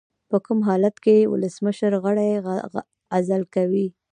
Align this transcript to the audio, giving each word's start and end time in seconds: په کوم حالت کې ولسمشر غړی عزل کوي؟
په 0.29 0.37
کوم 0.45 0.59
حالت 0.69 0.95
کې 1.05 1.15
ولسمشر 1.33 1.91
غړی 2.03 2.31
عزل 3.15 3.41
کوي؟ 3.55 3.87